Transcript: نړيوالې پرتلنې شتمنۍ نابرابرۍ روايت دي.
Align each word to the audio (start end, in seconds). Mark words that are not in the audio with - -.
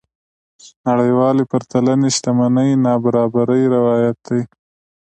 نړيوالې 0.87 1.43
پرتلنې 1.51 2.09
شتمنۍ 2.15 2.69
نابرابرۍ 2.85 3.63
روايت 3.75 4.17
دي. 4.27 4.41